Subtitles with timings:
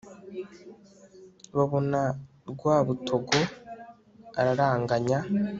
[1.55, 2.01] Babona
[2.51, 3.39] Rwabutogo
[4.39, 5.19] araranganya